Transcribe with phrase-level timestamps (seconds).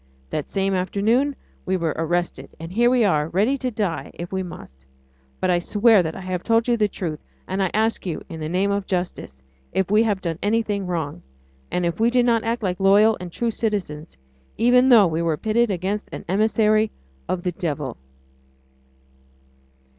[0.31, 4.41] That same afternoon we were arrested, and here we are, ready to die if we
[4.41, 4.83] must,
[5.39, 8.39] but I swear that I have told you the truth, and I ask you, in
[8.39, 9.43] the name of justice,
[9.73, 11.21] if we have done anything wrong,
[11.69, 14.17] and if we did not act like loyal and true citizens,
[14.57, 16.89] even though we were pitted against an emissary
[17.29, 17.95] of the devil?